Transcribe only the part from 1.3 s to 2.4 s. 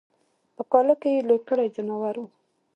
کړي ځناور وي